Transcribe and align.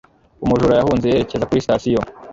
umujura 0.43 0.73
yahunze 0.79 1.05
yerekeza 1.07 1.47
kuri 1.49 1.63
sitasiyo 1.65 1.99